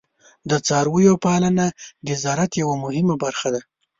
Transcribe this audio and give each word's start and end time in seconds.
د 0.49 0.51
څارویو 0.67 1.13
پالنه 1.25 1.65
د 2.07 2.09
زراعت 2.23 2.51
یوه 2.61 2.75
مهمه 2.83 3.15
برخه 3.23 3.47
ده. 3.53 3.61